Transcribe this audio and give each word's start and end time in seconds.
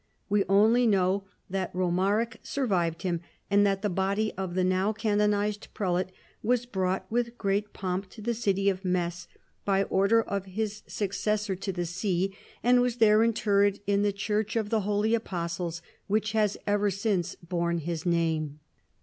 We 0.29 0.45
only 0.49 0.87
know 0.87 1.25
that 1.47 1.71
Romaric 1.75 2.37
survived 2.41 3.03
him, 3.03 3.21
and 3.51 3.63
that 3.67 3.83
the 3.83 3.87
body 3.89 4.33
of 4.35 4.55
the 4.55 4.63
now 4.63 4.93
canonized 4.93 5.67
prelate 5.75 6.09
was 6.41 6.65
brought 6.65 7.05
with 7.11 7.37
great 7.37 7.71
pomp 7.71 8.09
to 8.09 8.21
the 8.23 8.33
city 8.33 8.67
of 8.67 8.83
Metz 8.83 9.27
by 9.63 9.83
order 9.83 10.19
of 10.23 10.45
his 10.45 10.81
successor 10.87 11.53
in 11.53 11.73
the 11.75 11.85
see, 11.85 12.29
3 12.29 12.33
34 12.33 12.35
CHARLEMAGNE. 12.39 12.57
and 12.63 12.81
was 12.81 12.95
there 12.95 13.23
interred 13.23 13.79
in 13.85 14.01
the 14.01 14.11
church 14.11 14.55
of 14.55 14.69
the 14.71 14.81
Holy 14.81 15.13
Apostles, 15.13 15.83
which 16.07 16.31
has 16.31 16.57
ever 16.65 16.89
since 16.89 17.35
borne 17.35 17.77
his 17.77 18.03
name. 18.03 18.59